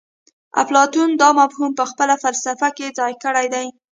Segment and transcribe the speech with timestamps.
[0.61, 3.67] اپلاتون دا مفهوم په خپله فلسفه کې ځای کړی دی